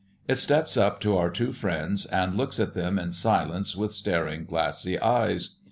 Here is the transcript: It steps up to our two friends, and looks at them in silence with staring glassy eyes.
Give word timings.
It 0.27 0.37
steps 0.39 0.77
up 0.77 0.99
to 1.01 1.15
our 1.15 1.29
two 1.29 1.53
friends, 1.53 2.07
and 2.07 2.33
looks 2.33 2.59
at 2.59 2.73
them 2.73 2.97
in 2.97 3.11
silence 3.11 3.75
with 3.75 3.93
staring 3.93 4.45
glassy 4.45 4.99
eyes. 4.99 5.57